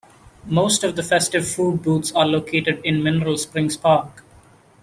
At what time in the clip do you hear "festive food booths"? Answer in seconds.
1.03-2.11